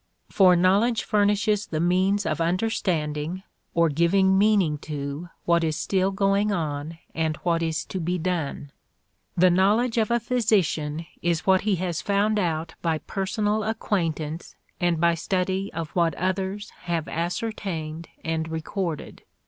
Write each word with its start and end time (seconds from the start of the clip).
For 0.29 0.55
knowledge 0.55 1.03
furnishes 1.03 1.67
the 1.67 1.79
means 1.79 2.25
of 2.25 2.41
understanding 2.41 3.43
or 3.75 3.87
giving 3.87 4.35
meaning 4.35 4.79
to 4.79 5.29
what 5.45 5.63
is 5.63 5.75
still 5.77 6.09
going 6.09 6.51
on 6.51 6.97
and 7.13 7.37
what 7.43 7.61
is 7.61 7.85
to 7.85 7.99
be 7.99 8.17
done. 8.17 8.71
The 9.37 9.51
knowledge 9.51 9.99
of 9.99 10.09
a 10.09 10.19
physician 10.19 11.05
is 11.21 11.45
what 11.45 11.61
he 11.61 11.75
has 11.75 12.01
found 12.01 12.39
out 12.39 12.73
by 12.81 12.97
personal 12.97 13.63
acquaintance 13.63 14.55
and 14.79 14.99
by 14.99 15.13
study 15.13 15.71
of 15.71 15.91
what 15.91 16.15
others 16.15 16.71
have 16.87 17.07
ascertained 17.07 18.07
and 18.25 18.47
recorded. 18.49 19.21